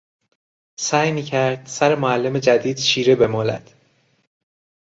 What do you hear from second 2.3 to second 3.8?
جدید شیره بمالد.